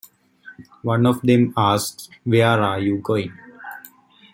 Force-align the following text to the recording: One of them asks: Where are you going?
One 0.81 1.05
of 1.05 1.21
them 1.21 1.53
asks: 1.55 2.09
Where 2.23 2.59
are 2.59 2.79
you 2.79 2.97
going? 2.97 3.33